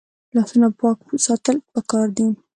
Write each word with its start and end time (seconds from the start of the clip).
لاسونه 0.35 0.67
پاک 0.79 0.97
ساتل 1.25 1.57
پکار 1.73 2.07
دي 2.15 2.27